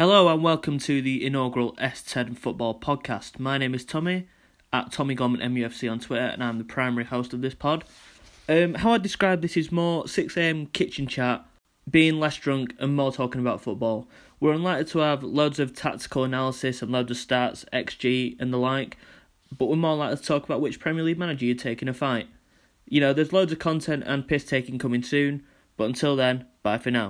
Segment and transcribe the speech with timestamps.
[0.00, 3.38] Hello and welcome to the inaugural S10 Football Podcast.
[3.38, 4.28] My name is Tommy,
[4.72, 7.84] at Tommy Gorman MUFC on Twitter, and I'm the primary host of this pod.
[8.48, 11.44] Um, how I describe this is more 6am kitchen chat,
[11.90, 14.08] being less drunk and more talking about football.
[14.40, 18.56] We're unlikely to have loads of tactical analysis and loads of stats, XG, and the
[18.56, 18.96] like,
[19.58, 21.92] but we're more likely to talk about which Premier League manager you'd take in a
[21.92, 22.26] fight.
[22.86, 25.44] You know, there's loads of content and piss taking coming soon,
[25.76, 27.08] but until then, bye for now.